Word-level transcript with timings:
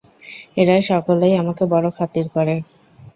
এরা 0.57 0.75
সকলেই 0.89 1.33
আমাকে 1.41 1.63
বড় 1.73 1.87
খাতির 1.97 2.27
করে। 2.35 2.55